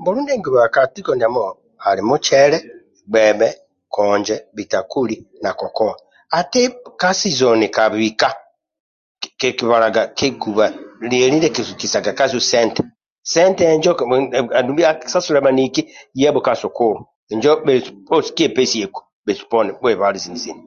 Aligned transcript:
Mbulu 0.00 0.18
ndie 0.22 0.36
nkiguba 0.38 0.72
ka 0.74 0.80
tiko 0.94 1.10
ndiamo 1.14 1.42
ali 1.88 2.02
mucele, 2.08 2.58
gbebhe, 3.10 3.48
konje, 3.94 4.36
bhitakuli 4.56 5.16
na 5.42 5.50
kokowa. 5.58 5.94
Ati 6.38 6.60
ka 7.00 7.10
sizoni 7.18 7.66
kabika, 7.76 8.28
kikibalaga 9.40 10.02
kiguba 10.18 10.64
lieli 11.10 11.36
ndia 11.38 11.50
akibikisaga 11.52 12.10
kasu 12.18 12.38
sente, 12.50 12.80
sente 13.32 13.62
injo 13.74 13.92
andu 14.58 14.70
ndia 14.72 14.90
sa 15.02 15.08
sasulilia 15.12 15.44
bhaniki 15.46 15.82
yabho 16.20 16.40
ka 16.46 16.52
sukulu 16.60 17.00
injo 17.32 17.50
bhesu 17.66 18.30
kyepesieku 18.36 19.00
bhesu 19.24 19.42
poni 19.50 19.70
bhuebale 19.80 20.18
sini-sini. 20.22 20.62